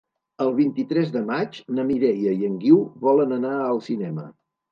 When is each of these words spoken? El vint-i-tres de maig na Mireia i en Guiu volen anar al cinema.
El 0.43 0.47
vint-i-tres 0.59 1.11
de 1.15 1.21
maig 1.27 1.59
na 1.79 1.85
Mireia 1.91 2.33
i 2.39 2.47
en 2.49 2.57
Guiu 2.65 2.81
volen 3.05 3.37
anar 3.39 3.53
al 3.67 3.83
cinema. 3.91 4.27